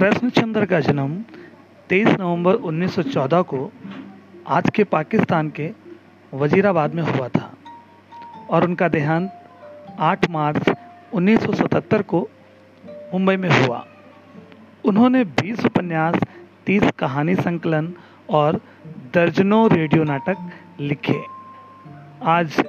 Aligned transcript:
कृष्णचंद्र 0.00 0.66
का 0.66 0.80
जन्म 0.80 1.24
23 1.90 2.20
नवंबर 2.20 2.54
1914 2.54 3.42
को 3.42 3.72
आज 4.46 4.70
के 4.74 4.84
पाकिस्तान 4.84 5.50
के 5.50 5.70
वजीराबाद 6.34 6.94
में 6.94 7.02
हुआ 7.02 7.28
था 7.28 7.54
और 8.50 8.64
उनका 8.64 8.88
देहांत 8.88 9.30
8 10.00 10.30
मार्च 10.30 10.70
1977 11.14 12.02
को 12.02 12.28
मुंबई 13.12 13.36
में 13.36 13.48
हुआ। 13.50 13.86
उन्होंने 14.84 15.24
20 15.24 15.66
उपन्यास 15.66 16.14
30 16.66 16.90
कहानी 16.98 17.34
संकलन 17.34 17.94
और 18.30 18.60
दर्जनों 19.14 19.70
रेडियो 19.70 20.04
नाटक 20.04 20.50
लिखे। 20.80 21.22
आज 22.22 22.64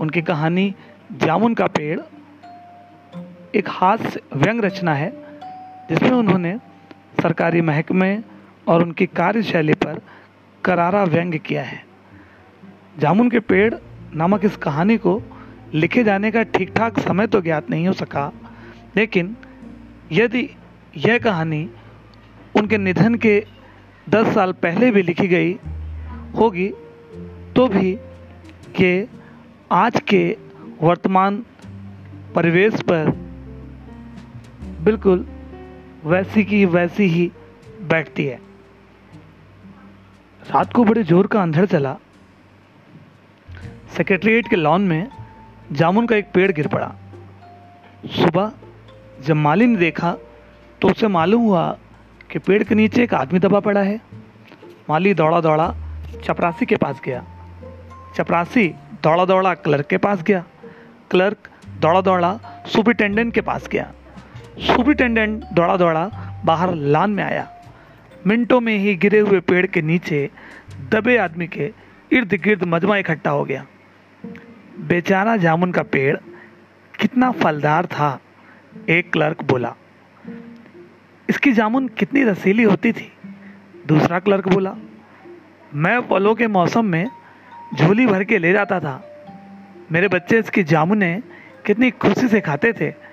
उनकी 0.00 0.22
कहानी 0.22 0.74
जामुन 1.12 1.54
का 1.54 1.66
पेड़ 1.66 2.00
एक 3.54 3.64
हास्य 3.68 4.20
व्यंग 4.36 4.60
रचना 4.60 4.94
है। 4.94 5.27
जिसमें 5.90 6.10
उन्होंने 6.10 6.56
सरकारी 7.22 7.60
महकमे 7.60 8.18
और 8.68 8.82
उनकी 8.82 9.06
कार्यशैली 9.06 9.74
पर 9.74 10.00
करारा 10.64 11.04
व्यंग 11.04 11.34
किया 11.38 11.62
है। 11.62 11.82
जामुन 12.98 13.30
के 13.30 13.40
पेड़ 13.40 13.74
नामक 14.16 14.44
इस 14.44 14.56
कहानी 14.56 14.96
को 14.96 15.20
लिखे 15.74 16.04
जाने 16.04 16.30
का 16.30 16.42
ठीक 16.42 16.72
ठाक 16.76 16.98
समय 17.00 17.26
तो 17.26 17.40
ज्ञात 17.40 17.70
नहीं 17.70 17.86
हो 17.86 17.92
सका, 17.92 18.32
लेकिन 18.96 19.36
यदि 20.12 20.48
यह 20.96 21.18
कहानी 21.18 21.68
उनके 22.56 22.78
निधन 22.78 23.14
के 23.14 23.44
दस 24.06 24.34
साल 24.34 24.52
पहले 24.52 24.90
भी 24.90 25.02
लिखी 25.02 25.28
गई 25.28 25.52
होगी 26.36 26.68
तो 27.56 27.66
भी 27.68 27.92
कि 28.76 29.08
आज 29.72 30.00
के 30.00 30.36
वर्तमान 30.82 31.36
परिवेश 32.34 32.80
पर 32.82 33.10
बिल्कुल 34.80 35.26
वैसी 36.08 36.44
की 36.44 36.64
वैसी 36.66 37.06
ही 37.06 37.30
बैठती 37.82 38.24
है। 38.24 38.36
रात 40.42 40.72
को 40.72 40.84
बड़े 40.84 41.02
ज़ोर 41.04 41.26
का 41.26 41.42
अंधड़ 41.42 41.64
चला। 41.66 41.96
सेक्रेटरीट 43.96 44.48
के 44.48 44.56
लॉन 44.56 44.82
में 44.82 45.08
जामुन 45.72 46.06
का 46.06 46.16
एक 46.16 46.30
पेड़ 46.34 46.50
गिर 46.52 46.66
पड़ा। 46.66 46.92
सुबह 48.06 48.52
जब 49.26 49.36
माली 49.36 49.66
ने 49.66 49.76
देखा 49.76 50.16
तो 50.80 50.88
उसे 50.88 51.08
मालूम 51.08 51.42
हुआ 51.42 51.66
कि 52.30 52.38
पेड़ 52.38 52.62
के 52.62 52.74
नीचे 52.74 53.02
एक 53.02 53.14
आदमी 53.14 53.38
दबा 53.38 53.60
पड़ा 53.60 53.82
है। 53.82 54.00
माली 54.90 55.14
दौड़ा 55.14 55.40
दौड़ा 55.40 55.74
चपरासी 56.24 56.66
के 56.66 56.76
पास 56.76 57.00
गया। 57.04 57.24
चपरासी 58.16 58.68
दौड़ा 59.02 59.24
दौड़ा 59.24 59.54
क्लर्क 59.56 59.86
के 59.86 59.98
पास 59.98 60.22
गया। 60.22 60.44
क्लर्क 61.10 61.48
दौड़ा 61.80 62.00
दौड़ा 62.00 62.38
सुपरिटेंडेंट 62.66 63.34
के 63.34 63.40
पास 63.42 63.68
गया। 63.68 63.92
सुपरिटेंडेंट 64.58 65.44
दौड़ा 65.52 65.76
दौड़ा 65.76 66.04
बाहर 66.44 66.74
लान 66.74 67.10
में 67.10 67.24
आया। 67.24 67.46
मिनटों 68.26 68.60
में 68.60 68.76
ही 68.78 68.94
गिरे 68.94 69.18
हुए 69.18 69.40
पेड़ 69.40 69.66
के 69.66 69.82
नीचे 69.82 70.30
दबे 70.90 71.16
आदमी 71.16 71.46
के 71.46 71.72
इर्द 72.12 72.34
गिर्द 72.34 72.64
मजमा 72.64 72.96
इकट्ठा 72.96 73.30
हो 73.30 73.44
गया। 73.44 73.66
बेचारा 74.78 75.36
जामुन 75.36 75.72
का 75.72 75.82
पेड़ 75.82 76.16
कितना 77.00 77.30
फलदार 77.30 77.86
था, 77.86 78.20
एक 78.88 79.12
क्लर्क 79.12 79.42
बोला। 79.42 79.74
इसकी 81.28 81.52
जामुन 81.52 81.88
कितनी 81.88 82.22
रसीली 82.24 82.62
होती 82.62 82.92
थी, 82.92 83.12
दूसरा 83.86 84.18
क्लर्क 84.18 84.48
बोला। 84.48 84.74
मैं 85.74 86.00
फलों 86.00 86.34
के 86.34 86.46
मौसम 86.46 86.84
में 86.84 87.06
झोली 87.74 88.06
भर 88.06 88.24
के 88.24 88.38
ले 88.38 88.52
जाता 88.52 88.80
था। 88.80 89.02
मेरे 89.92 90.08
बच्चे 90.08 90.38
इसकी 90.38 90.62
जामुने 90.62 91.22
कितनी 91.66 91.90
खुशी 91.90 92.28
से 92.28 92.40
खाते 92.40 92.72
थे। 92.72 93.07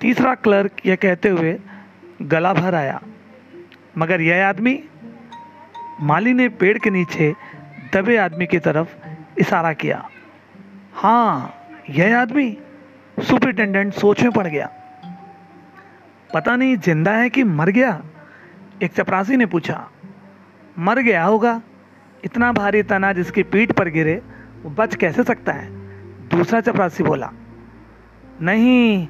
तीसरा 0.00 0.34
क्लर्क 0.34 0.86
यह 0.86 0.96
कहते 0.96 1.28
हुए 1.28 1.58
गला 2.22 2.52
भर 2.54 2.74
आया। 2.74 3.00
मगर 3.98 4.20
यह 4.20 4.46
आदमी, 4.48 4.82
माली 6.00 6.32
ने 6.32 6.48
पेड़ 6.48 6.78
के 6.78 6.90
नीचे 6.90 7.34
दबे 7.94 8.16
आदमी 8.16 8.46
की 8.46 8.58
तरफ़ 8.58 8.94
इशारा 9.38 9.72
किया। 9.72 10.08
हाँ 10.94 11.54
यह 11.90 12.18
आदमी 12.18 12.56
सुपरिटेंडेंट 13.18 13.92
सोच 13.94 14.22
में 14.22 14.32
पड़ 14.32 14.46
गया। 14.46 14.70
पता 16.34 16.56
नहीं 16.56 16.76
ज़िंदा 16.76 17.12
है 17.12 17.30
कि 17.30 17.44
मर 17.44 17.70
गया? 17.70 18.02
एक 18.82 18.92
चपरासी 18.92 19.36
ने 19.36 19.46
पूछा। 19.46 19.88
मर 20.78 20.98
गया 20.98 21.24
होगा। 21.24 21.60
इतना 22.24 22.52
भारी 22.52 22.82
तना 22.82 23.12
जिसकी 23.12 23.42
पीठ 23.42 23.72
पर 23.72 23.88
गिरे, 23.88 24.14
वो 24.62 24.70
बच 24.70 24.94
कैसे 24.94 25.22
सकता 25.22 25.52
है? 25.52 25.68
दूसरा 26.28 26.60
चपरासी 26.60 27.02
बोला, 27.02 27.30
नहीं 28.42 29.08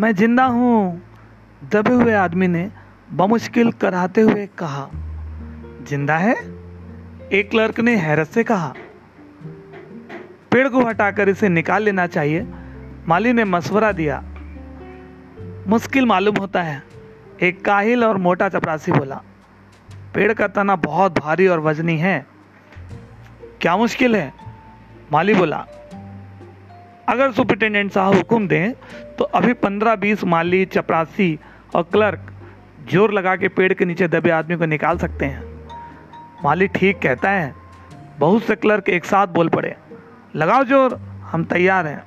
मैं 0.00 0.14
ज़िंदा 0.14 0.44
हूँ, 0.44 1.02
दबे 1.64 1.94
हुए 1.94 2.12
आदमी 2.12 2.46
ने 2.48 2.70
बमुश्किल 3.12 3.70
कराते 3.72 4.20
हुए 4.20 4.46
कहा, 4.58 4.88
ज़िंदा 5.88 6.16
है? 6.16 6.34
एक 7.32 7.50
क्लर्क 7.50 7.78
ने 7.80 7.94
हैरत 7.96 8.28
से 8.28 8.44
कहा, 8.44 8.74
पेड़ 10.52 10.68
को 10.68 10.84
हटाकर 10.84 11.28
इसे 11.28 11.48
निकाल 11.48 11.82
लेना 11.82 12.06
चाहिए। 12.06 12.46
माली 13.08 13.32
ने 13.32 13.44
मशवरा 13.44 13.92
दिया। 13.92 14.22
मुश्किल 15.68 16.06
मालूम 16.06 16.36
होता 16.36 16.62
है, 16.62 16.82
एक 17.42 17.64
काहिल 17.64 18.04
और 18.04 18.16
मोटा 18.16 18.48
चपरासी 18.48 18.92
बोला। 18.92 19.22
पेड़ 20.14 20.32
का 20.32 20.48
तना 20.48 20.76
बहुत 20.76 21.18
भारी 21.18 21.46
और 21.46 21.60
वजनी 21.60 21.96
है। 21.98 22.26
क्या 23.60 23.76
मुश्किल 23.76 24.16
है? 24.16 24.32
माली 25.12 25.34
बोला 25.34 25.66
अगर 27.08 27.32
सुपरिटेंडेंट 27.32 27.90
साहब 27.92 28.14
हुक्म 28.14 28.46
दें 28.48 28.72
तो 29.18 29.24
अभी 29.24 29.52
पंद्रह, 29.54 29.94
बीस 29.96 30.24
माली, 30.26 30.64
चपरासी 30.66 31.38
और 31.76 31.82
क्लर्क 31.84 32.30
ज़ोर 32.90 33.12
लगा 33.12 33.34
के 33.36 33.48
पेड़ 33.50 33.72
के 33.72 33.84
नीचे 33.84 34.08
दबे 34.08 34.30
आदमी 34.32 34.56
को 34.56 34.66
निकाल 34.66 34.98
सकते 34.98 35.24
हैं। 35.24 35.42
माली 36.44 36.66
ठीक 36.70 36.98
कहता 36.98 37.30
है, 37.30 37.54
बहुत 38.18 38.42
से 38.44 38.56
क्लर्क 38.56 38.88
एक 38.90 39.04
साथ 39.04 39.26
बोल 39.28 39.48
पड़े, 39.48 39.74
लगाओ 40.36 40.64
ज़ोर, 40.64 40.98
हम 41.24 41.44
तैयार 41.46 41.86
हैं। 41.86 42.02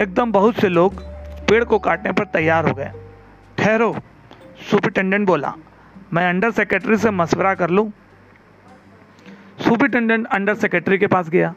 एकदम 0.00 0.32
बहुत 0.32 0.56
से 0.56 0.68
लोग 0.68 1.02
पेड़ 1.48 1.62
को 1.64 1.78
काटने 1.80 2.12
पर 2.12 2.24
तैयार 2.26 2.68
हो 2.68 2.74
गए। 2.74 2.90
ठहरो, 3.58 3.94
सुपरिटेंडेंट 4.70 5.26
बोला, 5.26 5.52
मैं 6.12 6.28
अंडर 6.28 6.50
सेक्रेटरी 6.52 6.96
से 6.96 7.10
मशवरा 7.12 7.54
कर 7.54 7.70
लूँ। 7.70 7.90
सुपरिटेंडेंट 9.58 10.26
अंडर 10.26 10.54
सेक्रेटरी 10.56 10.98
के 10.98 11.06
पास 11.08 11.28
गया। 11.30 11.54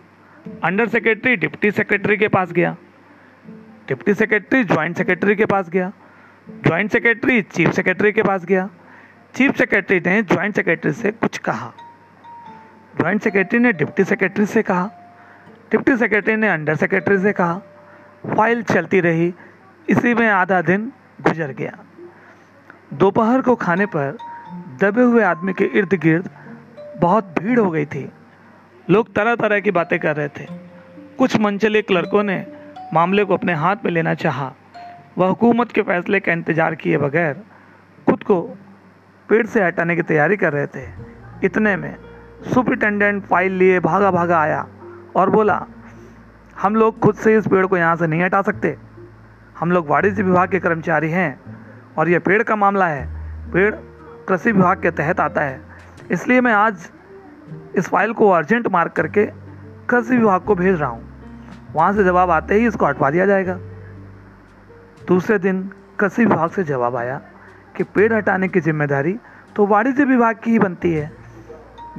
अंडर 0.63 0.87
सेक्रेटरी, 0.87 1.35
डिप्टी 1.35 1.71
सेक्रेटरी 1.71 2.17
के 2.17 2.27
पास 2.27 2.51
गया। 2.51 2.75
डिप्टी 3.87 4.13
सेक्रेटरी, 4.13 4.63
ज्वाइंट 4.63 4.97
सेक्रेटरी 4.97 5.35
के 5.35 5.45
पास 5.45 5.69
गया। 5.69 5.91
ज्वाइंट 6.49 6.91
सेक्रेटरी, 6.91 7.41
चीफ 7.41 7.71
सेक्रेटरी 7.71 8.11
के 8.11 8.23
पास 8.23 8.45
गया। 8.45 8.69
चीफ 9.35 9.57
सेक्रेटरी 9.57 9.99
ने 9.99 10.23
ज्वाइंट 10.23 10.55
सेक्रेटरी 10.55 10.91
से 10.91 11.11
कुछ 11.11 11.37
कहा। 11.37 11.73
ज्वाइंट 12.97 13.21
सेक्रेटरी 13.21 13.59
ने 13.59 13.73
डिप्टी 13.73 14.03
सेक्रेटरी 14.03 14.45
से 14.45 14.63
कहा। 14.63 14.89
डिप्टी 15.71 15.97
सेक्रेटरी 15.97 16.35
ने 16.35 16.47
अंडर 16.47 16.75
सेक्रेटरी 16.75 17.17
से 17.17 17.33
कहा। 17.33 17.61
फ़ाइल 18.35 18.63
चलती 18.63 18.99
रही। 18.99 19.33
इसी 19.89 20.13
में 20.13 20.27
आधा 20.27 20.61
दिन 20.61 20.91
गुजर 21.21 21.51
गया। 21.51 21.77
दोपहर 22.93 23.41
को 23.41 23.55
खाने 23.55 23.85
पर 23.85 24.17
दबे 24.81 25.01
हुए 25.01 25.23
आदमी 25.23 25.53
के 25.53 25.65
इर्द 25.65 25.93
गिर्द 25.93 26.29
बहुत 26.97 27.35
भीड़ 27.39 27.59
हो 27.59 27.71
गई 27.71 27.85
थी। 27.85 28.11
लोग 28.89 29.13
तरह 29.15 29.35
तरह 29.35 29.59
की 29.59 29.71
बातें 29.71 29.97
कर 29.99 30.15
रहे 30.15 30.27
थे। 30.27 30.45
कुछ 31.17 31.35
मंचले 31.39 31.81
क्लर्कों 31.81 32.23
ने 32.23 32.45
मामले 32.93 33.25
को 33.25 33.33
अपने 33.33 33.53
हाथ 33.53 33.85
में 33.85 33.91
लेना 33.91 34.13
चाहा। 34.13 34.51
वह 35.17 35.27
हुकूमत 35.27 35.71
के 35.71 35.81
फैसले 35.81 36.19
का 36.19 36.31
इंतज़ार 36.31 36.75
किए 36.75 36.97
बगैर 36.97 37.35
खुद 38.07 38.23
को 38.23 38.41
पेड़ 39.29 39.45
से 39.47 39.63
हटाने 39.63 39.95
की 39.95 40.01
तैयारी 40.03 40.37
कर 40.37 40.53
रहे 40.53 40.67
थे। 40.67 40.87
इतने 41.45 41.75
में 41.75 41.95
सुपरिटेंडेंट 42.53 43.23
फ़ाइल 43.25 43.53
लिए 43.53 43.79
भागा 43.79 44.11
भागा 44.11 44.39
आया 44.39 44.65
और 45.15 45.29
बोला, 45.29 45.65
हम 46.55 46.75
लोग 46.75 46.99
खुद 46.99 47.15
से 47.15 47.37
इस 47.37 47.47
पेड़ 47.47 47.65
को 47.65 47.77
यहाँ 47.77 47.95
से 47.95 48.07
नहीं 48.07 48.23
हटा 48.23 48.41
सकते। 48.41 48.75
हम 49.59 49.71
लोग 49.71 49.89
वाणिज्य 49.89 50.23
विभाग 50.23 50.51
के 50.51 50.59
कर्मचारी 50.59 51.09
हैं 51.11 51.39
और 51.97 52.09
यह 52.09 52.19
पेड़ 52.19 52.43
का 52.43 52.55
मामला 52.55 52.87
है। 52.87 53.07
पेड़ 53.53 53.73
कृषि 54.27 54.51
विभाग 54.51 54.81
के 54.81 54.91
तहत 54.91 55.19
आता 55.19 55.41
है। 55.41 55.61
इसलिए 56.11 56.41
मैं 56.41 56.53
आज 56.53 56.89
इस 57.77 57.87
फ़ाइल 57.87 58.13
को 58.13 58.29
अर्जेंट 58.29 58.67
मार्क 58.67 58.91
करके 58.91 59.25
कृषि 59.89 60.17
विभाग 60.17 60.41
को 60.41 60.55
भेज 60.55 60.79
रहा 60.79 60.89
हूँ। 60.89 61.07
वहाँ 61.73 61.93
से 61.93 62.03
जवाब 62.03 62.31
आते 62.31 62.55
ही 62.55 62.67
इसको 62.67 62.85
हटवा 62.85 63.09
दिया 63.09 63.25
जाएगा। 63.25 63.57
दूसरे 65.07 65.37
दिन 65.39 65.61
कृषि 65.99 66.25
विभाग 66.25 66.49
से 66.51 66.63
जवाब 66.63 66.95
आया 66.95 67.21
कि 67.77 67.83
पेड़ 67.85 68.11
हटाने 68.13 68.47
की 68.47 68.59
ज़िम्मेदारी 68.59 69.15
तो 69.55 69.65
वाणिज्य 69.65 70.03
विभाग 70.05 70.39
की 70.43 70.51
ही 70.51 70.59
बनती 70.59 70.93
है। 70.93 71.11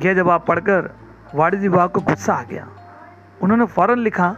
यह 0.05 0.14
जवाब 0.14 0.44
पढ़कर 0.49 0.91
वाणिज्य 1.35 1.69
विभाग 1.69 1.91
को 1.91 2.00
गुस्सा 2.00 2.35
आ 2.35 2.43
गया। 2.43 2.67
उन्होंने 3.43 3.64
फ़ौरन 3.67 3.99
लिखा 3.99 4.31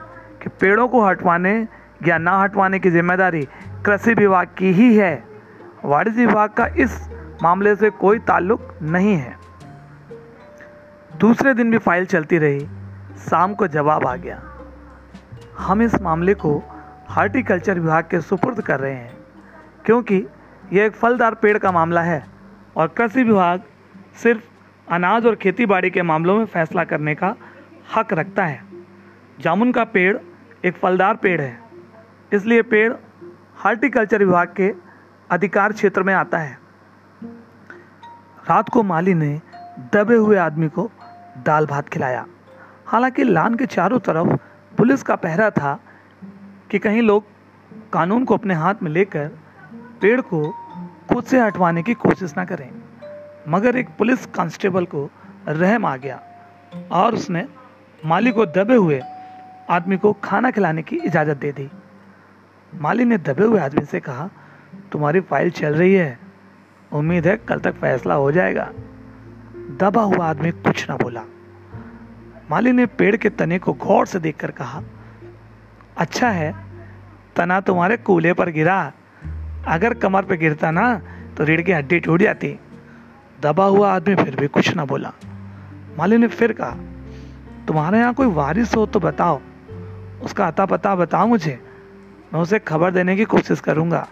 कि 0.43 0.49
पेड़ों 0.61 0.89
को 0.89 1.05
हटवाने 1.05 1.55
या 2.07 2.19
ना 2.19 2.39
हटवाने 2.39 2.79
की 2.79 2.91
ज़िम्मेदारी 2.91 3.47
कृषि 3.87 4.15
विभाग 4.15 4.49
की 4.59 4.73
ही 4.73 4.95
है। 4.97 5.15
वाणिज्य 5.85 6.27
विभाग 6.27 6.51
का 6.51 6.67
इस 6.77 7.01
मामले 7.43 7.75
से 7.77 7.91
कोई 7.91 8.19
ताल्लुक 8.21 8.69
नहीं 8.83 9.15
है। 9.17 9.37
दूसरे 11.23 11.53
दिन 11.55 11.71
भी 11.71 11.79
फ़ाइल 11.79 12.07
चलती 12.07 12.39
रही। 12.39 12.61
शाम 13.21 13.53
को 13.55 13.67
जवाब 13.69 14.07
आ 14.07 14.15
गया। 14.17 14.41
हम 15.59 15.83
इस 15.83 15.95
मामले 16.03 16.33
को 16.35 16.57
हार्टिकल्चर 17.09 17.79
विभाग 17.79 18.05
के 18.05 18.21
सुपुर्द 18.21 18.61
कर 18.61 18.81
रहे 18.81 18.95
हैं, 18.95 19.13
क्योंकि 19.85 20.17
यह 20.73 20.85
एक 20.85 20.93
फलदार 20.93 21.35
पेड़ 21.35 21.57
का 21.59 21.73
मामला 21.73 22.03
है 22.03 22.25
और 22.77 22.89
कृषि 22.89 23.23
विभाग 23.23 23.63
सिर्फ़ 24.23 24.43
अनाज 24.89 25.27
और 25.27 25.35
खेती 25.35 25.67
बाड़ी 25.67 25.91
के 25.91 26.03
मामलों 26.03 26.37
में 26.39 26.45
फैसला 26.47 26.85
करने 26.85 27.15
का 27.15 27.35
हक 27.97 28.13
रखता 28.13 28.45
है। 28.45 28.61
जामुन 29.39 29.73
का 29.73 29.85
पेड़ 29.87 30.17
एक 30.65 30.77
फलदार 30.77 31.17
पेड़ 31.17 31.41
है, 31.41 31.59
इसलिए 32.33 32.63
पेड़ 32.65 32.93
हार्टिकल्चर 33.57 34.25
विभाग 34.25 34.55
के 34.57 34.73
अधिकार 35.31 35.73
क्षेत्र 35.73 36.03
में 36.03 36.13
आता 36.15 36.39
है। 36.39 36.59
रात 38.45 38.69
को 38.69 38.83
माली 38.83 39.15
ने 39.15 39.41
दबे 39.95 40.17
हुए 40.17 40.37
आदमी 40.39 40.69
को 40.69 40.91
दाल 41.39 41.67
भात 41.67 41.89
खिलाया। 41.89 42.27
हालाँकि 42.87 43.25
लान 43.25 43.55
के 43.55 43.67
चारों 43.67 43.99
तरफ़ 43.99 44.37
पुलिस 44.77 45.03
का 45.03 45.17
पहरा 45.17 45.51
था 45.51 45.81
कि 46.71 46.79
कहीं 46.79 47.03
लोग 47.03 47.25
कानून 47.93 48.25
को 48.25 48.35
अपने 48.35 48.55
हाथ 48.55 48.75
में 48.83 48.91
लेकर 48.91 49.31
पेड़ 50.01 50.21
को 50.21 50.55
खुद 51.09 51.25
से 51.25 51.41
हटवाने 51.41 51.83
की 51.83 51.95
कोशिश 51.95 52.35
ना 52.37 52.45
करें। 52.45 52.71
मगर 53.49 53.77
एक 53.77 53.89
पुलिस 53.89 54.27
कांस्टेबल 54.27 54.85
को 54.85 55.11
रहम 55.49 55.87
आ 55.87 55.97
गया 55.97 56.21
और 56.93 57.15
उसने 57.15 57.47
माली 58.07 58.31
को 58.33 58.47
दबे 58.47 58.75
हुए 58.75 59.01
आदमी 59.71 59.97
को 59.97 60.13
खाना 60.13 60.51
खिलाने 60.51 60.83
की 60.83 60.97
इजाज़त 60.97 61.37
दे 61.37 61.53
दी। 61.53 61.71
माली 62.81 63.05
ने 63.05 63.19
दबे 63.19 63.45
हुए 63.45 63.61
आदमी 63.61 63.85
से 63.85 64.01
कहा, 64.01 64.29
तुम्हारी 64.93 65.21
फ़ाइल 65.21 65.51
चल 65.51 65.75
रही 65.75 65.95
है। 65.95 66.19
उम्मीद 66.93 67.27
है 67.27 67.37
कल 67.37 67.59
तक 67.59 67.75
फैसला 67.75 68.15
हो 68.15 68.33
जाएगा। 68.33 68.71
दबा 69.73 70.03
हुआ 70.03 70.27
आदमी 70.27 70.51
कुछ 70.51 70.89
ना 70.91 70.97
बोला। 70.97 71.23
माली 72.51 72.73
ने 72.73 72.87
पेड़ 72.87 73.17
के 73.17 73.31
तने 73.31 73.59
को 73.59 73.73
गौर 73.73 74.07
से 74.07 74.19
देखकर 74.19 74.51
कहा 74.51 74.83
अच्छा 75.97 76.31
है, 76.31 76.55
तना 77.37 77.61
तुम्हारे 77.61 77.97
कूले 77.97 78.33
पर 78.33 78.51
गिरा। 78.51 78.93
अगर 79.67 79.95
कमर 79.95 80.23
पर 80.23 80.37
गिरता 80.37 80.71
ना 80.71 80.95
तो 81.37 81.45
रीढ़ 81.45 81.61
की 81.61 81.73
हड्डी 81.73 82.01
टूट 82.01 82.21
जाती। 82.21 82.59
दबा 83.41 83.65
हुआ 83.65 83.93
आदमी 83.93 84.15
फिर 84.15 84.37
भी 84.37 84.47
कुछ 84.47 84.75
ना 84.77 84.85
बोला। 84.85 85.13
माली 85.99 86.17
ने 86.17 86.29
फिर 86.29 86.53
कहा, 86.53 86.77
तुम्हारे 87.67 87.99
यहाँ 87.99 88.15
कोई 88.15 88.27
वारिस 88.27 88.77
हो 88.77 88.87
तो 88.87 89.01
बताओ। 89.01 89.41
उसका 90.23 90.47
अता 90.47 90.67
पता 90.67 90.95
बताओ 90.95 91.27
मुझे। 91.27 91.59
मैं 92.33 92.41
उसे 92.41 92.59
खबर 92.59 92.91
देने 92.91 93.17
की 93.17 93.25
कोशिश 93.25 93.61
करूँगा। 93.61 94.07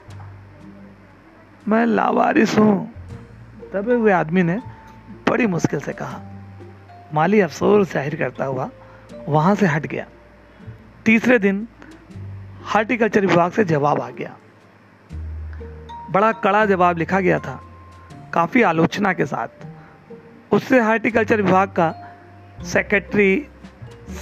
मैं 1.68 1.86
लावारिस 1.86 2.58
हूँ। 2.58 2.92
दबे 3.72 3.94
हुए 3.94 4.12
आदमी 4.12 4.42
ने 4.42 4.60
बड़ी 5.30 5.46
मुश्किल 5.46 5.80
से 5.80 5.92
कहा। 5.92 6.20
माली 7.14 7.40
अफसोस 7.40 7.92
ज़ाहिर 7.92 8.16
करता 8.16 8.44
हुआ 8.44 8.68
वहाँ 9.28 9.54
से 9.54 9.66
हट 9.66 9.86
गया। 9.86 10.06
तीसरे 11.06 11.38
दिन 11.38 11.66
हार्टिकल्चर 12.64 13.26
विभाग 13.26 13.52
से 13.52 13.64
जवाब 13.64 14.00
आ 14.00 14.08
गया। 14.10 14.36
बड़ा 16.10 16.30
कड़ा 16.34 16.64
जवाब 16.66 16.98
लिखा 16.98 17.20
गया 17.20 17.38
था, 17.38 17.58
काफ़ी 18.34 18.62
आलोचना 18.62 19.12
के 19.12 19.26
साथ। 19.26 20.52
उससे 20.52 20.80
हार्टिकल्चर 20.80 21.42
विभाग 21.42 21.68
का 21.70 21.94
सेक्रेटरी, 22.66 23.46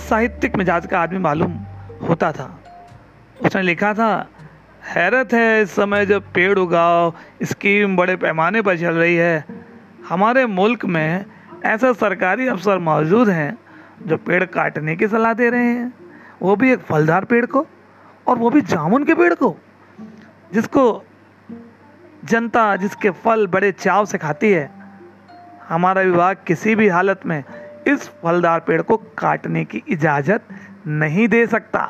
साहित्यिक 0.08 0.56
मिजाज 0.56 0.86
का 0.86 1.00
आदमी 1.00 1.18
मालूम 1.18 1.52
होता 2.08 2.32
था। 2.32 2.48
उसने 3.38 3.62
लिखा 3.62 3.92
था, 3.94 4.28
हैरत 4.86 5.32
है 5.34 5.62
इस 5.62 5.70
समय 5.70 6.06
जब 6.06 6.32
पेड़ 6.32 6.58
उगाओ, 6.58 7.12
स्कीम 7.42 7.96
बड़े 7.96 8.16
पैमाने 8.18 8.62
पर 8.62 8.78
चल 8.78 8.94
रही 8.94 9.16
है। 9.16 9.44
हमारे 10.08 10.44
मुल्क 10.46 10.84
में 10.84 11.24
ऐसे 11.64 11.92
सरकारी 11.94 12.46
अफसर 12.48 12.78
मौजूद 12.80 13.28
हैं 13.28 13.58
जो 14.06 14.16
पेड़ 14.16 14.44
काटने 14.44 14.94
की 14.96 15.08
सलाह 15.08 15.32
दे 15.32 15.48
रहे 15.50 15.64
हैं। 15.64 15.92
वो 16.42 16.54
भी 16.56 16.72
एक 16.72 16.80
फलदार 16.80 17.24
पेड़ 17.24 17.44
को 17.46 17.66
और 18.26 18.38
वो 18.38 18.50
भी 18.50 18.60
जामुन 18.62 19.04
के 19.04 19.14
पेड़ 19.14 19.34
को, 19.34 19.54
जिसको 20.52 21.02
जनता, 22.24 22.76
जिसके 22.76 23.10
फल 23.10 23.46
बड़े 23.46 23.72
चाव 23.72 24.04
से 24.04 24.18
खाती 24.18 24.50
है। 24.50 24.70
हमारा 25.68 26.02
विभाग 26.02 26.36
किसी 26.46 26.74
भी 26.74 26.88
हालत 26.88 27.26
में 27.26 27.42
इस 27.88 28.08
फलदार 28.22 28.60
पेड़ 28.60 28.80
को 28.82 28.96
काटने 29.18 29.64
की 29.64 29.82
इजाज़त 29.88 30.48
नहीं 30.86 31.28
दे 31.28 31.46
सकता। 31.46 31.80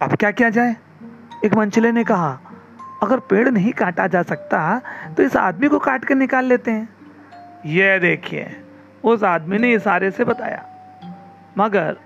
अब 0.00 0.14
क्या 0.14 0.30
किया 0.30 0.50
जाए? 0.50 0.76
एक 1.44 1.54
मंचले 1.54 1.92
ने 1.92 2.04
कहा, 2.04 2.38
अगर 3.02 3.18
पेड़ 3.20 3.48
नहीं 3.48 3.72
काटा 3.72 4.06
जा 4.06 4.22
सकता 4.22 4.80
तो 5.16 5.22
इस 5.22 5.36
आदमी 5.38 5.68
को 5.68 5.78
काट 5.80 6.04
कर 6.04 6.14
निकाल 6.14 6.44
लेते 6.44 6.70
हैं। 6.70 6.88
यह 7.66 7.98
देखिए, 7.98 8.46
उस 9.04 9.22
आदमी 9.24 9.58
ने 9.58 9.72
इशारे 9.74 10.10
से 10.10 10.24
बताया। 10.24 10.64
मगर 11.58 11.96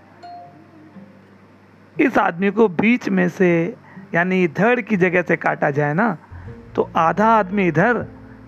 इस 1.97 2.19
आदमी 2.19 2.51
को 2.51 2.69
बीच 2.69 3.09
में 3.09 3.29
से, 3.29 3.77
यानी 4.15 4.43
इधर 4.45 4.81
की 4.81 4.97
जगह 4.97 5.23
से 5.23 5.37
काटा 5.37 5.71
जाए 5.71 5.95
ना 5.95 6.17
तो 6.75 6.89
आधा 6.97 7.27
आदमी 7.29 7.67
इधर 7.69 8.05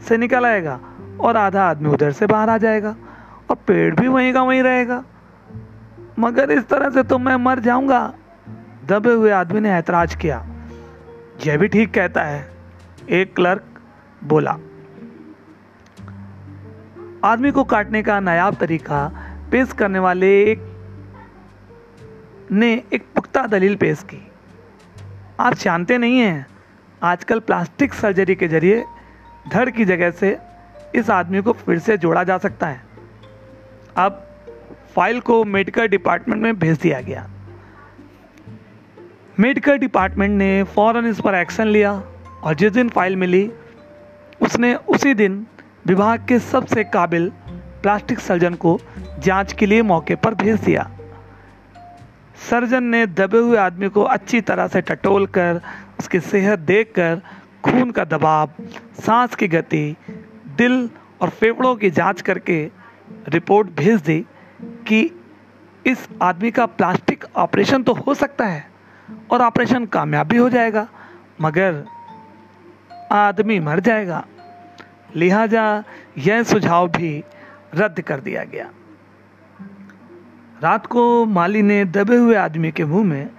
से 0.09 0.17
निकल 0.17 0.47
आएगा 0.47 0.79
और 1.21 1.37
आधा 1.37 1.63
आदमी 1.63 1.89
उधर 1.89 2.13
से 2.13 2.27
बाहर 2.27 2.51
आ 2.51 2.57
जाएगा 2.59 2.95
और 3.51 3.57
पेड़ 3.67 3.95
भी 3.95 4.09
वहीं 4.09 4.33
का 4.33 4.43
वहीं 4.43 4.63
रहेगा। 4.63 5.03
मगर 6.19 6.51
इस 6.51 6.67
तरह 6.69 6.91
से 6.91 7.03
तो 7.03 7.19
मैं 7.19 7.37
मर 7.37 7.61
जाऊँगा। 7.61 8.01
दबे 8.87 9.13
हुए 9.13 9.31
आदमी 9.31 9.61
ने 9.61 9.71
ऐतराज 9.71 10.15
किया। 10.15 10.45
यह 11.47 11.59
भी 11.59 11.69
ठीक 11.69 11.93
कहता 11.95 12.23
है, 12.23 12.47
एक 13.11 13.35
क्लर्क 13.35 13.81
बोला। 14.25 14.57
आदमी 17.25 17.51
को 17.51 17.63
काटने 17.65 18.03
का 18.03 18.19
नायाब 18.21 18.55
तरीका 18.55 19.07
पेश 19.51 19.73
करने 19.73 19.99
वाले 19.99 20.29
एक 20.43 20.61
ने 22.53 22.73
एक 22.93 23.05
पुख्ता 23.15 23.47
दलील 23.47 23.77
पेश 23.77 24.03
की। 24.03 24.21
आप 25.41 25.55
जानते 25.55 25.99
नहीं 25.99 26.19
हैं, 26.19 26.47
आजकल 27.03 27.41
प्लास्टिक 27.41 27.95
सर्जरी 27.95 28.35
के 28.35 28.49
ज़रिए 28.49 28.85
धड़ 29.49 29.69
की 29.71 29.85
जगह 29.85 30.11
से 30.11 30.37
इस 30.95 31.11
आदमी 31.11 31.43
को 31.43 31.53
फिर 31.55 31.79
से 31.79 31.97
जोड़ा 31.99 32.25
जा 32.25 32.39
सकता 32.39 32.67
है। 32.67 32.81
अब 33.97 34.23
फ़ाइल 34.95 35.21
को 35.21 35.43
मेडिकल 35.47 35.89
डिपार्टमेंट 35.89 36.43
में 36.43 36.59
भेज 36.59 36.79
दिया 36.79 37.01
गया। 37.01 37.29
मेडिकल 39.41 39.79
डिपार्टमेंट 39.79 40.33
ने 40.33 40.63
फ़ौरन 40.65 41.07
इस 41.07 41.21
पर 41.21 41.35
एक्शन 41.35 41.67
लिया 41.67 41.93
और 42.43 42.55
जिस 42.55 42.73
दिन 42.73 42.89
फ़ाइल 42.89 43.17
मिली, 43.17 43.51
उसने 44.41 44.75
उसी 44.75 45.15
दिन 45.15 45.47
विभाग 45.87 46.25
के 46.29 46.39
सबसे 46.39 46.85
काबिल 46.85 47.29
प्लास्टिक 47.83 48.19
सर्जन 48.19 48.55
को 48.55 48.79
जाँच 49.19 49.53
के 49.53 49.67
लिए 49.67 49.83
मौके 49.83 50.15
पर 50.15 50.35
भेज 50.35 50.61
दिया। 50.61 50.91
सर्जन 52.51 52.85
ने 52.85 53.07
दबे 53.07 53.39
हुए 53.39 53.59
आदमी 53.59 53.89
को 53.89 54.03
अच्छी 54.05 54.41
तरह 54.41 54.69
से 54.69 54.81
टटोल 54.81 55.27
कर, 55.29 55.61
उसकी 55.99 56.21
सेहत 56.21 56.59
देखकर 56.59 57.23
खून 57.65 57.91
का 57.91 58.05
दबाव, 58.05 58.51
सांस 59.01 59.35
की 59.35 59.49
गति, 59.49 59.97
दिल 60.59 60.89
और 61.21 61.31
फेफड़ों 61.31 61.75
की 61.77 61.91
जाँच 61.91 62.21
करके 62.21 62.63
रिपोर्ट 63.29 63.71
भेज 63.79 64.01
दी 64.01 64.21
कि 64.89 65.11
इस 65.87 66.09
आदमी 66.23 66.51
का 66.51 66.67
प्लास्टिक 66.67 67.25
ऑपरेशन 67.37 67.83
तो 67.83 67.93
हो 67.97 68.15
सकता 68.15 68.45
है 68.45 68.65
और 69.31 69.43
ऑपरेशन 69.43 69.87
कामयाब 69.87 70.27
भी 70.27 70.37
हो 70.37 70.49
जाएगा, 70.51 70.89
मगर 71.41 71.85
आदमी 73.13 73.61
मर 73.61 73.81
जाएगा। 73.81 74.25
लिहाजा 75.17 75.85
यह 76.19 76.43
सुझाव 76.43 76.89
भी 76.89 77.23
रद्द 77.75 78.01
कर 78.01 78.21
दिया 78.21 78.45
गया। 78.45 78.71
रात 80.63 80.87
को 80.87 81.25
माली 81.27 81.63
ने 81.63 81.85
दबे 81.85 82.17
हुए 82.17 82.35
आदमी 82.35 82.71
के 82.73 82.85
मुँह 82.85 83.05
में 83.05 83.31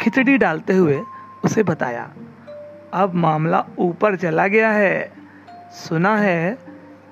खिचड़ी 0.00 0.36
डालते 0.38 0.76
हुए 0.76 1.00
उसे 1.44 1.62
बताया, 1.62 2.04
अब 2.94 3.14
मामला 3.14 3.64
ऊपर 3.78 4.16
चला 4.16 4.46
गया 4.46 4.70
है। 4.70 5.12
सुना 5.74 6.16
है 6.16 6.58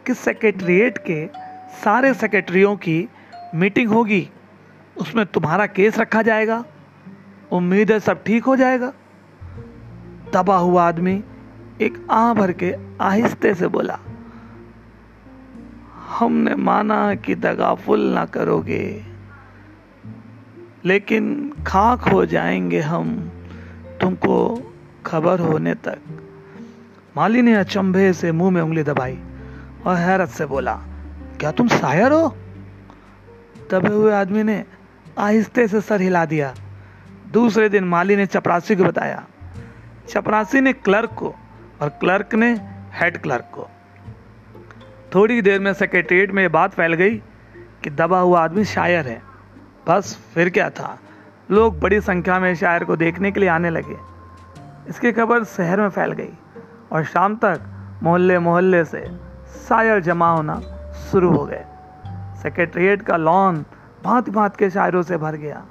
कि 0.06 0.14
सेक्रेटरिएट 0.14 0.98
के 0.98 1.26
सारे 1.74 2.14
सेक्रेटरियों 2.14 2.76
की 2.76 3.08
मीटिंग 3.54 3.90
होगी। 3.90 4.28
उसमें 4.96 5.24
तुम्हारा 5.26 5.66
केस 5.66 5.98
रखा 5.98 6.22
जाएगा। 6.22 6.64
उम्मीद 7.52 7.92
है 7.92 7.98
सब 8.00 8.22
ठीक 8.24 8.44
हो 8.44 8.56
जाएगा। 8.56 8.92
दबा 10.34 10.56
हुआ 10.56 10.88
आदमी 10.88 11.22
एक 11.80 12.06
आ 12.10 12.32
भर 12.34 12.52
के 12.52 12.74
आहिस्ते 13.00 13.54
से 13.54 13.68
बोला, 13.68 13.98
हमने 16.18 16.54
माना 16.54 17.14
कि 17.14 17.34
दगा 17.34 17.74
फुल 17.74 18.00
ना 18.00 18.24
करोगे, 18.24 19.04
लेकिन 20.84 21.52
खाक 21.66 22.00
हो 22.00 22.26
जाएँगे 22.26 22.80
हम 22.80 23.30
तुमको 24.00 24.36
खबर 25.06 25.40
होने 25.40 25.74
तक। 25.74 25.98
माली 27.16 27.42
ने 27.42 27.54
अचंभे 27.54 28.12
से 28.12 28.32
मुँह 28.32 28.50
में 28.50 28.62
उंगली 28.62 28.82
दबाई 28.82 29.18
और 29.86 29.96
हैरत 29.96 30.28
से 30.28 30.46
बोला, 30.46 30.74
क्या 31.40 31.50
तुम 31.50 31.68
शायर 31.68 32.12
हो? 32.12 32.28
दबे 33.70 33.88
हुए 33.88 34.12
आदमी 34.12 34.42
ने 34.42 34.64
आहिस्ते 35.18 35.68
से 35.68 35.80
सर 35.80 36.00
हिला 36.00 36.24
दिया। 36.24 36.54
दूसरे 37.32 37.68
दिन 37.68 37.84
माली 37.84 38.16
ने 38.16 38.26
चपरासी 38.26 38.76
को 38.76 38.84
बताया। 38.84 39.24
चपरासी 40.08 40.60
ने 40.60 40.72
क्लर्क 40.72 41.10
को 41.10 41.34
और 41.82 41.88
क्लर्क 41.88 42.34
ने 42.34 42.52
हेड 42.92 43.18
क्लर्क 43.18 43.44
को। 43.54 43.68
थोड़ी 45.14 45.42
देर 45.42 45.60
में 45.60 45.72
सेक्रेटरीट 45.72 46.30
में 46.30 46.42
ये 46.42 46.48
बात 46.48 46.74
फैल 46.74 46.94
गई 46.94 47.16
कि 47.82 47.90
दबा 47.90 48.20
हुआ 48.20 48.44
आदमी 48.44 48.64
शायर 48.64 49.06
है। 49.06 49.22
बस 49.88 50.18
फिर 50.34 50.50
क्या 50.50 50.70
था? 50.70 50.98
लोग 51.50 51.80
बड़ी 51.80 52.00
संख्या 52.00 52.38
में 52.38 52.54
शायर 52.54 52.84
को 52.84 52.96
देखने 52.96 53.32
के 53.32 53.40
लिए 53.40 53.48
आने 53.48 53.70
लगे। 53.70 53.96
इसकी 54.88 55.12
खबर 55.12 55.44
शहर 55.44 55.80
में 55.80 55.88
फैल 55.88 56.12
गई 56.12 56.32
और 56.92 57.04
शाम 57.04 57.36
तक 57.36 57.60
मोहल्ले 58.02 58.38
मोहल्ले 58.38 58.84
से 58.84 59.04
शायर 59.68 60.00
जमा 60.00 60.30
होना 60.30 60.60
शुरू 61.10 61.30
हो 61.30 61.44
गए। 61.46 61.64
सेक्रेटरीट 62.42 63.02
का 63.02 63.16
लॉन 63.16 63.64
भांति 64.04 64.30
भांति 64.30 64.56
के 64.58 64.70
शायरों 64.70 65.02
से 65.02 65.16
भर 65.16 65.36
गया। 65.36 65.64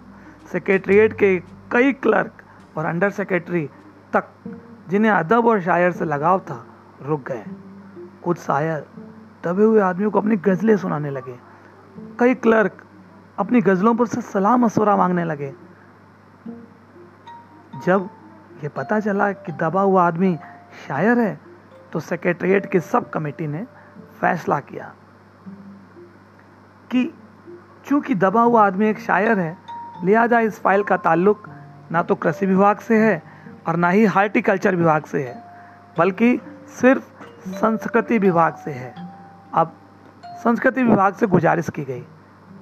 सेक्रेटरीट 0.52 1.14
के 1.14 1.40
कई 1.72 1.94
क्लर्क 1.94 2.32
और 2.78 2.86
अंडर 2.86 3.10
सेक्रेटरी 3.10 3.70
तक 4.14 4.24
जिन्हें 4.92 5.12
अदब 5.12 5.46
और 5.48 5.62
शायर 5.62 5.92
से 5.92 6.06
लगाव 6.06 6.40
था, 6.40 6.66
रुक 7.02 7.22
गए। 7.28 7.44
कुछ 8.24 8.38
शायर 8.38 8.86
दबे 9.46 9.64
हुए 9.64 9.82
आदमियों 9.82 10.12
को 10.12 10.20
अपनी 10.20 10.36
गज़लें 10.38 10.76
सुनाने 10.78 11.10
लगे। 11.10 11.36
कई 12.20 12.34
क्लर्क 12.36 12.84
अपनी 13.40 13.62
गज़लों 13.62 13.94
पर 13.96 14.08
से 14.08 14.22
सलाह 14.22 14.58
मशवरा 14.58 14.96
मांगने 14.98 15.24
लगे। 15.26 15.54
जब 17.86 18.10
ये 18.64 18.70
पता 18.70 19.00
चला 19.00 19.32
कि 19.32 19.52
दबा 19.52 19.82
हुआ 19.82 20.04
आदमी 20.08 20.36
शायर 20.88 21.20
है 21.20 21.40
तो 21.94 22.00
सेक्रेटरीट 22.00 22.66
की 22.72 22.80
सब 22.80 23.10
कमेटी 23.10 23.48
ने 23.48 23.66
फैसला 24.22 24.60
किया 24.60 24.94
कि 26.92 27.12
चूँकि 27.86 28.16
दबा 28.16 28.42
हुआ 28.42 28.66
आदमी 28.66 28.88
एक 28.88 29.00
शायर 29.00 29.40
है, 29.40 29.58
लिहाजा 30.04 30.40
इस 30.40 30.60
फ़ाइल 30.62 30.84
का 30.84 30.98
ताल्लुक 30.98 31.50
ना 31.92 32.04
तो 32.04 32.16
कृषि 32.16 32.46
विभाग 32.46 32.80
से 32.80 32.98
है 32.98 33.31
और 33.68 33.76
ना 33.76 33.90
ही 33.90 34.06
हार्टिकल्चर 34.06 34.76
विभाग 34.76 35.06
से 35.06 35.24
है, 35.24 35.36
बल्कि 35.98 36.40
सिर्फ़ 36.80 37.04
संस्कृति 37.50 38.18
विभाग 38.20 38.56
से 38.56 38.72
है। 38.72 38.94
अब 39.54 39.74
संस्कृति 40.44 40.84
विभाग 40.84 41.14
से 41.14 41.28
गुजारिश 41.28 41.70
की 41.70 41.84
गई 41.84 42.00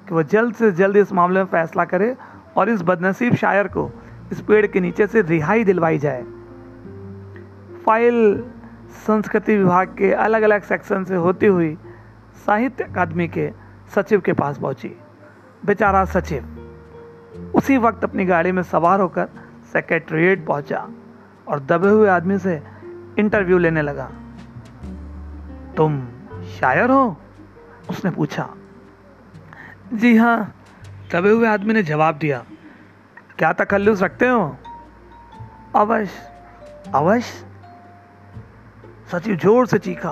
कि 0.08 0.14
वह 0.16 0.24
जल्द 0.24 0.56
से 0.56 0.72
जल्द 0.72 0.98
इस 0.98 1.12
मामले 1.14 1.40
में 1.40 1.48
फैसला 1.48 1.86
करे 1.86 2.16
और 2.58 2.70
इस 2.70 2.82
बदनसीब 2.82 3.36
शायर 3.36 3.68
को 3.68 3.90
इस 4.32 4.42
पेड़ 4.42 4.66
के 4.68 4.80
नीचे 4.80 5.08
से 5.08 5.22
रिहाई 5.22 5.64
दिलवाई 5.64 5.98
जाए। 5.98 6.24
फ़ाइल 7.86 8.44
संस्कृति 9.06 9.56
विभाग 9.58 9.96
के 9.98 10.12
अलग 10.14 10.42
अलग 10.42 10.64
सेक्शन 10.64 11.04
से 11.04 11.16
होती 11.16 11.46
हुई 11.46 11.78
साहित्य 12.46 12.84
अकादमी 12.84 13.28
के 13.28 13.50
सचिव 13.96 14.22
के 14.22 14.34
पास 14.34 14.58
पहुँची। 14.58 14.96
बेचारा 15.66 16.04
सचिव 16.06 17.52
उसी 17.56 17.78
वक्त 17.78 18.04
अपनी 18.04 18.26
गाड़ी 18.26 18.52
में 18.52 18.64
सवार 18.64 19.00
होकर 19.00 19.30
सेक्रेटरीट 19.74 20.46
पहुँचा 20.46 20.88
और 21.48 21.60
दबे 21.60 21.90
हुए 21.90 22.10
आदमी 22.10 22.38
से 22.38 22.62
इंटरव्यू 23.20 23.58
लेने 23.58 23.82
लगा। 23.82 24.10
तुम 25.78 26.00
शायर 26.60 26.90
हो? 26.90 27.18
उसने 27.90 28.12
पूछा। 28.12 28.48
जी 29.94 30.16
हाँ 30.18 30.54
दबे 31.12 31.30
हुए 31.30 31.48
आदमी 31.48 31.74
ने 31.74 31.84
जवाब 31.84 32.18
दिया। 32.18 32.44
क्या 33.38 33.54
तखल्लुस 33.54 34.02
रखते 34.02 34.28
हो? 34.28 34.58
अवश्य 35.76 36.92
अवश्य 36.96 37.46
सचिव 39.12 39.36
ज़ोर 39.36 39.68
से 39.68 39.80
चीखा। 39.80 40.12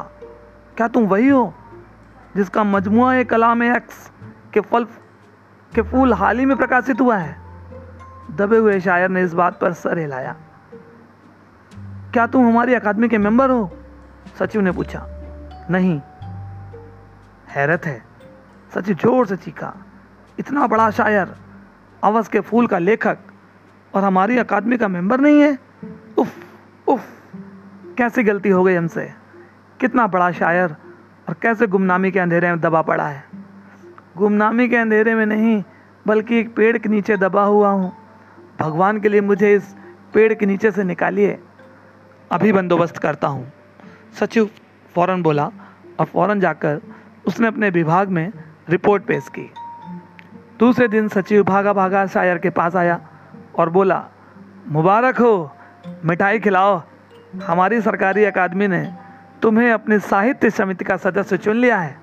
क्या 0.78 0.88
तुम 0.88 1.04
वही 1.04 1.28
हो 1.28 1.54
जिसका 2.36 2.64
मजमुआ 2.64 3.24
कलाम 3.24 3.64
एक्स 3.64 4.12
के 4.54 4.62
फल, 4.62 4.86
के 5.72 5.82
फूल 5.82 6.14
हाल 6.14 6.40
ही 6.40 6.46
में 6.46 6.58
प्रकाशित 6.58 7.02
हुआ 7.02 7.18
है? 7.18 7.47
दबे 8.32 8.58
हुए 8.58 8.80
शायर 8.80 9.10
ने 9.10 9.22
इस 9.22 9.34
बात 9.34 9.60
पर 9.60 9.74
सर 9.74 9.98
हिलाया। 9.98 10.36
क्या 12.14 12.28
तुम 12.28 12.48
हमारी 12.48 12.74
अकादमी 12.74 13.10
के 13.10 13.18
मेंबर 13.18 13.50
हो? 13.50 13.72
सचिव 14.40 14.62
ने 14.62 14.72
पूछा। 14.72 15.06
नहीं। 15.72 16.02
हैरत 17.50 17.86
है। 17.86 18.04
सचिव 18.76 18.96
ज़ोर 18.96 19.28
से 19.28 19.38
चीखा। 19.38 19.74
इतना 20.40 20.68
बड़ा 20.68 20.92
शायर, 20.92 21.36
अवस 22.04 22.28
के 22.28 22.40
फूल 22.40 22.68
का 22.68 22.78
लेखक 22.78 23.18
और 23.96 24.04
हमारी 24.04 24.38
अकादमी 24.38 24.78
का 24.78 24.88
मेंबर 24.88 25.20
नहीं 25.20 25.42
है? 25.42 25.58
उफ 26.18 26.36
उफ, 26.88 27.06
कैसी 27.98 28.24
गलती 28.24 28.50
हो 28.50 28.64
गई 28.64 28.76
हमसे? 28.76 29.14
कितना 29.80 30.08
बड़ा 30.08 30.32
शायर 30.32 30.76
और 31.30 31.36
कैसे 31.42 31.68
गुमनामी 31.68 32.12
के 32.12 32.20
अंधेरे 32.20 32.50
में 32.50 32.60
दबा 32.60 32.82
पड़ा 32.82 33.08
है? 33.08 33.24
गुमनामी 34.18 34.70
के 34.70 34.76
अंधेरे 34.76 35.16
में 35.16 35.26
नहीं, 35.26 35.64
बल्कि 36.08 36.40
एक 36.40 36.56
पेड़ 36.56 36.78
के 36.78 36.90
नीचे 36.90 37.18
दबा 37.18 37.44
हुआ 37.44 37.70
हूँ। 37.70 38.07
भगवान 38.60 39.00
के 39.00 39.10
लिए 39.10 39.22
मुझे 39.22 39.54
इस 39.54 39.76
पेड़ 40.14 40.34
के 40.34 40.46
नीचे 40.46 40.72
से 40.72 40.84
निकालिए। 40.84 41.40
अभी 42.32 42.54
बंदोबस्त 42.54 42.98
करता 42.98 43.28
हूँ। 43.28 43.52
सचिव 44.20 44.50
फ़ौरन 44.96 45.24
बोला 45.24 45.52
और 46.00 46.06
फ़ौरन 46.06 46.40
जाकर 46.40 46.82
उसने 47.28 47.48
अपने 47.48 47.70
विभाग 47.70 48.10
में 48.10 48.32
रिपोर्ट 48.70 49.04
पेश 49.04 49.28
की। 49.30 49.52
दूसरे 50.60 50.88
दिन 50.88 51.08
सचिव 51.08 51.44
भागा 51.44 51.74
भागा 51.74 52.06
शायर 52.08 52.38
के 52.38 52.50
पास 52.50 52.76
आया 52.76 53.08
और 53.56 53.70
बोला, 53.70 54.06
मुबारक 54.68 55.18
हो, 55.18 55.52
मिठाई 56.06 56.40
खिलाओ। 56.40 56.82
हमारी 57.46 57.82
सरकारी 57.82 58.24
अकादमी 58.24 58.68
ने 58.68 58.94
तुम्हें 59.42 59.72
अपनी 59.72 60.00
साहित्य 60.00 60.50
समिति 60.50 60.86
का 60.86 60.98
सदस्य 60.98 61.38
चुन 61.38 61.56
लिया 61.56 61.80
है। 61.80 61.98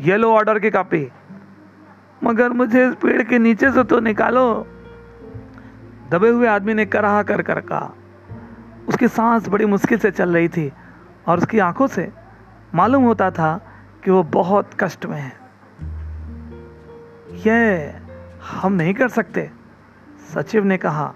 ये 0.00 0.16
लो 0.16 0.32
ऑर्डर 0.32 0.58
की 0.58 0.70
कॉपी। 0.70 1.12
मगर 2.24 2.48
मुझे 2.48 2.88
इस 2.88 2.94
पेड़ 2.94 3.22
के 3.22 3.38
नीचे 3.38 3.72
से 3.72 3.84
तो 3.84 4.00
निकालो। 4.00 4.66
दबे 6.12 6.28
हुए 6.28 6.46
आदमी 6.46 6.74
ने 6.74 6.86
कराह 6.86 7.22
कर 7.22 7.42
कर 7.42 7.60
कहा। 7.60 7.92
उसकी 8.88 9.08
सांस 9.08 9.48
बड़ी 9.48 9.64
मुश्किल 9.64 9.98
से 9.98 10.10
चल 10.10 10.34
रही 10.34 10.48
थी 10.48 10.72
और 11.26 11.38
उसकी 11.38 11.58
आँखों 11.58 11.86
से 11.86 12.10
मालूम 12.74 13.04
होता 13.04 13.30
था 13.30 13.50
कि 14.04 14.10
वो 14.10 14.22
बहुत 14.22 14.70
कष्ट 14.80 15.06
में 15.06 15.18
है। 15.18 15.32
यह 17.46 17.94
हम 18.52 18.72
नहीं 18.72 18.94
कर 18.94 19.08
सकते, 19.08 19.50
सचिव 20.34 20.64
ने 20.64 20.76
कहा। 20.76 21.12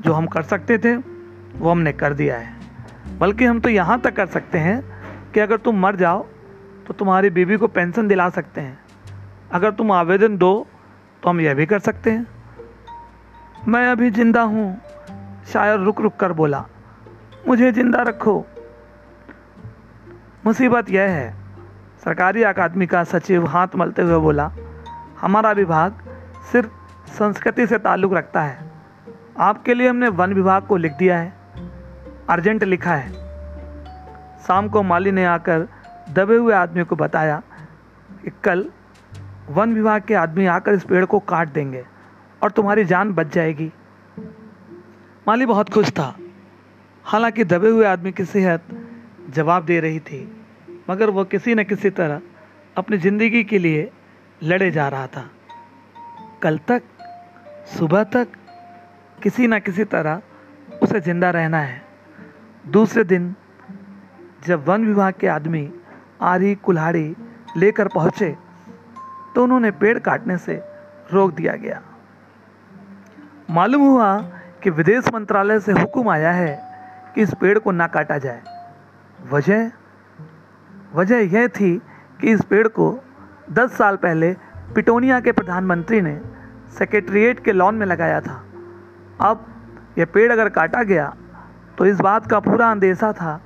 जो 0.00 0.12
हम 0.12 0.26
कर 0.26 0.42
सकते 0.42 0.78
थे, 0.78 0.96
वो 0.96 1.70
हमने 1.70 1.92
कर 1.92 2.14
दिया 2.14 2.36
है। 2.36 2.54
बल्कि 3.18 3.44
हम 3.44 3.60
तो 3.60 3.68
यहाँ 3.68 4.00
तक 4.00 4.16
कर 4.16 4.26
सकते 4.26 4.58
हैं 4.58 4.82
कि 5.32 5.40
अगर 5.40 5.56
तुम 5.56 5.80
मर 5.80 5.96
जाओ 5.96 6.26
तो 6.86 6.94
तुम्हारी 6.94 7.30
बीवी 7.30 7.56
को 7.56 7.66
पेंशन 7.68 8.08
दिला 8.08 8.28
सकते 8.30 8.60
हैं। 8.60 8.78
अगर 9.52 9.70
तुम 9.70 9.92
आवेदन 9.92 10.36
दो 10.36 10.66
तो 11.22 11.30
हम 11.30 11.40
यह 11.40 11.54
भी 11.54 11.66
कर 11.66 11.78
सकते 11.78 12.10
हैं। 12.10 12.26
मैं 13.68 13.86
अभी 13.88 14.10
ज़िंदा 14.10 14.42
हूँ, 14.42 14.80
शायर 15.46 15.78
रुक 15.78 16.00
रुक 16.00 16.14
कर 16.16 16.32
बोला। 16.32 16.64
मुझे 17.48 17.70
ज़िंदा 17.72 18.02
रखो। 18.02 18.34
मुसीबत 20.46 20.90
यह 20.90 21.10
है, 21.10 21.34
सरकारी 22.04 22.42
अकादमी 22.42 22.86
का 22.86 23.02
सचिव 23.04 23.46
हाथ 23.46 23.76
मलते 23.76 24.02
हुए 24.02 24.18
बोला, 24.18 24.50
हमारा 25.20 25.50
विभाग 25.52 25.98
सिर्फ़ 26.52 26.70
संस्कृति 27.08 27.66
से 27.66 27.78
ताल्लुक़ 27.78 28.14
रखता 28.14 28.42
है। 28.42 28.58
आपके 29.40 29.74
लिए 29.74 29.88
हमने 29.88 30.08
वन 30.08 30.32
विभाग 30.32 30.66
को 30.66 30.76
लिख 30.76 30.92
दिया 30.92 31.18
है, 31.18 31.32
अर्जेंट 32.28 32.64
लिखा 32.64 32.94
है। 32.94 33.12
शाम 34.38 34.68
को 34.68 34.82
माली 34.82 35.12
ने 35.12 35.24
आकर 35.26 35.68
दबे 36.10 36.36
हुए 36.36 36.54
आदमी 36.54 36.84
को 36.84 36.96
बताया 36.96 37.42
कि 38.24 38.30
कल 38.44 38.68
वन 39.50 39.74
विभाग 39.74 40.02
के 40.02 40.14
आदमी 40.16 40.46
आकर 40.48 40.74
इस 40.74 40.84
पेड़ 40.84 41.04
को 41.04 41.18
काट 41.18 41.52
देंगे। 41.52 41.84
और 42.42 42.50
तुम्हारी 42.50 42.84
जान 42.84 43.12
बच 43.12 43.32
जाएगी। 43.34 43.70
माली 45.26 45.46
बहुत 45.46 45.70
खुश 45.70 45.90
था। 45.90 46.14
हालाँकि 47.04 47.44
दबे 47.44 47.68
हुए 47.68 47.86
आदमी 47.86 48.12
की 48.12 48.24
सेहत 48.24 48.66
जवाब 49.30 49.64
दे 49.64 49.78
रही 49.80 50.00
थी, 50.00 50.20
मगर 50.90 51.10
वह 51.10 51.24
किसी 51.24 51.54
न 51.54 51.64
किसी 51.64 51.90
तरह 51.90 52.20
अपनी 52.76 52.98
ज़िंदगी 52.98 53.42
के 53.44 53.58
लिए 53.58 53.90
लड़े 54.40 54.70
जा 54.70 54.88
रहा 54.88 55.06
था। 55.06 55.28
कल 56.42 56.58
तक, 56.68 56.82
सुबह 57.68 58.04
तक, 58.06 58.28
किसी 59.22 59.46
न 59.46 59.58
किसी 59.58 59.84
तरह 59.86 60.22
उसे 60.82 61.00
ज़िंदा 61.00 61.30
रहना 61.30 61.58
है। 61.58 61.82
दूसरे 62.64 63.04
दिन, 63.04 63.34
जब 64.46 64.64
वन 64.66 64.84
विभाग 64.84 65.14
के 65.20 65.26
आदमी 65.28 65.68
आरी 66.22 66.54
कुल्हाड़ी 66.54 67.14
लेकर 67.56 67.88
पहुँचे 67.88 68.34
तो 69.34 69.42
उन्होंने 69.44 69.70
पेड़ 69.72 69.98
काटने 69.98 70.36
से 70.38 70.54
रोक 71.12 71.32
दिया 71.32 71.52
गया। 71.54 71.80
मालूम 73.50 73.82
हुआ 73.82 74.16
कि 74.62 74.70
विदेश 74.70 75.04
मंत्रालय 75.14 75.58
से 75.60 75.72
हुक्म 75.72 76.08
आया 76.08 76.32
है 76.32 76.52
कि 77.14 77.22
इस 77.22 77.32
पेड़ 77.34 77.58
को 77.58 77.70
ना 77.70 77.86
काटा 77.86 78.18
जाए। 78.18 78.42
वजह? 79.32 79.70
वजह 80.94 81.16
यह 81.16 81.48
थी 81.48 81.82
कि 82.20 82.30
इस 82.30 82.42
पेड़ 82.44 82.68
को 82.68 82.86
10 83.52 83.72
साल 83.72 83.96
पहले 83.96 84.32
पिटोनिया 84.74 85.18
के 85.20 85.32
प्रधानमंत्री 85.32 86.00
ने 86.00 86.20
सेक्रेटरीट 86.78 87.44
के 87.44 87.52
लॉन 87.52 87.74
में 87.74 87.86
लगाया 87.86 88.20
था। 88.20 88.44
अब 89.20 89.44
यह 89.98 90.04
पेड़ 90.04 90.30
अगर 90.32 90.48
काटा 90.48 90.82
गया 90.82 91.14
तो 91.78 91.86
इस 91.86 92.00
बात 92.00 92.26
का 92.26 92.40
पूरा 92.40 92.70
अंदेशा 92.70 93.12
था 93.12 93.40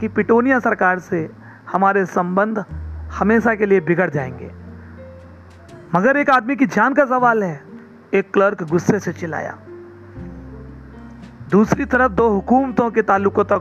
कि 0.00 0.08
पिटोनिया 0.08 0.58
सरकार 0.58 0.98
से 0.98 1.30
हमारे 1.72 2.04
संबंध 2.06 2.64
हमेशा 3.12 3.54
के 3.54 3.66
लिए 3.66 3.80
बिगड़ 3.80 4.10
जाएँगे। 4.10 4.50
मगर 5.94 6.16
एक 6.16 6.30
आदमी 6.30 6.56
की 6.56 6.66
जान 6.66 6.94
का 6.94 7.04
सवाल 7.04 7.42
है 7.44 7.69
एक 8.14 8.32
क्लर्क 8.32 8.62
गुस्से 8.62 8.98
से 9.00 9.12
चिल्लाया। 9.12 9.58
दूसरी 11.50 11.84
तरफ़ 11.84 12.12
दो 12.12 12.28
हुकूमतों 12.28 12.90
के 12.90 13.02
ताल्लुकों 13.02 13.44
तक, 13.44 13.58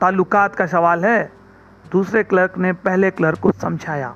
ताल्लुकात 0.00 0.54
का 0.54 0.66
सवाल 0.66 1.04
है। 1.04 1.32
दूसरे 1.92 2.22
क्लर्क 2.24 2.58
ने 2.58 2.72
पहले 2.72 3.10
क्लर्क 3.10 3.38
को 3.38 3.52
समझाया, 3.52 4.14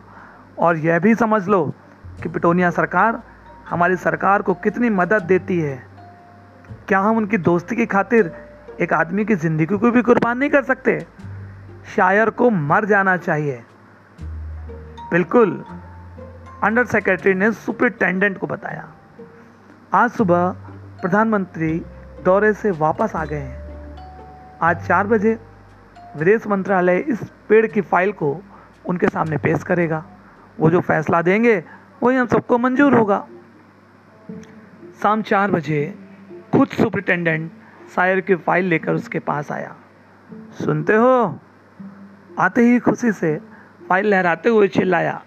और 0.59 0.76
यह 0.76 0.99
भी 0.99 1.14
समझ 1.14 1.49
लो 1.49 1.75
कि 2.23 2.29
पिटोनिया 2.29 2.71
सरकार 2.71 3.23
हमारी 3.69 3.97
सरकार 3.97 4.43
को 4.43 4.55
कितनी 4.55 4.90
मदद 4.90 5.23
देती 5.23 5.59
है। 5.61 5.83
क्या 6.88 7.00
हम 7.00 7.17
उनकी 7.17 7.38
दोस्ती 7.38 7.76
की 7.76 7.87
खातिर 7.87 8.33
एक 8.81 8.93
आदमी 8.93 9.25
की 9.25 9.35
ज़िंदगी 9.35 9.67
को 9.67 9.90
भी 9.90 10.02
कुर्बान 10.02 10.38
नहीं 10.38 10.50
कर 10.50 10.62
सकते? 10.62 11.07
शायर 11.97 12.31
को 12.31 12.50
मर 12.50 12.85
जाना 12.85 13.17
चाहिए। 13.17 13.62
बिल्कुल, 15.12 15.64
अंडर 16.62 16.85
सेक्रेटरी 16.85 17.35
ने 17.35 17.52
सुपरिटेंडेंट 17.52 18.38
को 18.38 18.47
बताया। 18.47 18.88
आज 19.95 20.11
सुबह 20.11 20.51
प्रधानमंत्री 21.01 21.83
दौरे 22.25 22.53
से 22.53 22.71
वापस 22.71 23.17
आ 23.17 23.25
गए 23.25 23.37
हैं। 23.37 23.87
आज 24.63 24.87
चार 24.87 25.07
बजे 25.07 25.39
विदेश 26.17 26.47
मंत्रालय 26.47 26.97
इस 26.97 27.23
पेड़ 27.49 27.67
की 27.67 27.81
फ़ाइल 27.81 28.13
को 28.13 28.43
उनके 28.87 29.09
सामने 29.09 29.37
पेश 29.37 29.63
करेगा। 29.63 30.05
वो 30.61 30.71
जो 30.71 30.81
फैसला 30.81 31.23
देंगे, 31.23 31.65
वही 32.03 32.17
हम 32.17 32.27
सबको 32.27 32.59
मंजूर 32.59 32.95
होगा। 32.95 33.27
शाम 35.03 35.23
चार 35.23 35.51
बजे 35.51 35.99
खुद 36.53 36.69
सुपरिटेंडेंट 36.69 37.53
शायर 37.95 38.21
की 38.21 38.35
फ़ाइल 38.35 38.65
लेकर 38.65 38.93
उसके 38.93 39.19
पास 39.19 39.53
आया। 39.53 39.77
सुनते 40.65 40.97
हो? 40.97 41.39
आते 42.39 42.63
ही 42.63 42.79
खुशी 42.79 43.13
से 43.13 43.41
फ़ाइल 43.89 44.07
लहराते 44.07 44.49
हुए 44.49 44.69
चिल्लाया। 44.69 45.23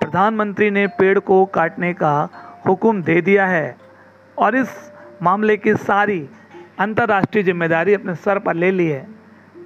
प्रधानमंत्री 0.00 0.70
ने 0.70 0.86
पेड़ 0.86 1.18
को 1.18 1.46
काटने 1.46 1.94
का 1.94 2.28
हुक्म 2.68 3.02
दे 3.02 3.20
दिया 3.20 3.46
है। 3.46 3.76
और 4.36 4.56
इस 4.56 4.68
मामले 5.22 5.56
की 5.56 5.74
सारी 5.76 6.28
अंतर्राष्ट्रीय 6.80 7.44
ज़िम्मेदारी 7.44 7.94
अपने 7.94 8.14
सर 8.14 8.38
पर 8.38 8.54
ले 8.54 8.70
ली 8.70 8.86
है। 8.86 9.06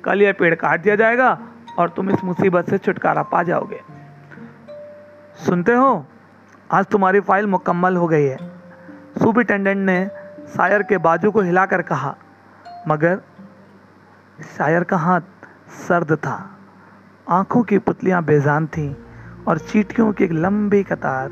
कल 0.04 0.22
यह 0.22 0.32
पेड़ 0.32 0.54
काट 0.54 0.82
दिया 0.82 0.96
जाएगा 0.96 1.38
और 1.78 1.88
तुम 1.88 2.10
इस 2.10 2.24
मुसीबत 2.24 2.70
से 2.70 2.78
छुटकारा 2.78 3.22
पा 3.22 3.42
जाओगे। 3.42 3.80
सुनते 5.46 5.72
हो? 5.72 6.06
आज 6.72 6.86
तुम्हारी 6.86 7.20
फ़ाइल 7.20 7.46
मुकम्मल 7.46 7.96
हो 7.96 8.06
गई 8.08 8.24
है। 8.24 8.36
सुपरिटेंडेंट 9.18 9.78
ने 9.78 10.04
शायर 10.48 10.82
के 10.82 10.98
बाजू 10.98 11.30
को 11.30 11.40
हिलाकर 11.40 11.82
कहा, 11.82 12.14
मगर 12.88 13.20
शायर 14.56 14.84
का 14.84 14.96
हाथ 14.96 15.20
सर्द 15.78 16.12
था। 16.16 16.38
आँखों 17.26 17.62
की 17.62 17.78
पुतलियाँ 17.78 18.22
बेजान 18.24 18.66
थीं 18.66 18.94
और 19.48 19.58
चीटियों 19.58 20.12
की 20.12 20.24
एक 20.24 20.32
लंबी 20.32 20.82
कतार 20.82 21.30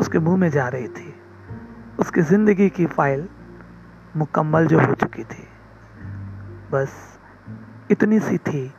उसके 0.00 0.18
मुँह 0.18 0.36
में 0.36 0.50
जा 0.50 0.68
रही 0.68 0.88
थी। 0.88 1.14
उसकी 2.00 2.22
ज़िंदगी 2.22 2.68
की 2.68 2.86
फ़ाइल 2.86 3.28
मुकम्मल 4.16 4.66
जो 4.66 4.80
हो 4.80 4.94
चुकी 4.94 5.24
थी। 5.24 5.48
बस 6.72 7.20
इतनी 7.90 8.20
सी 8.20 8.38
थी 8.38 8.74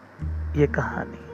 ये 0.56 0.68
कहानी। 0.68 1.29